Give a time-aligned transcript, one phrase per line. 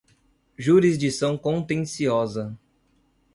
[0.57, 2.57] jurisdição contenciosa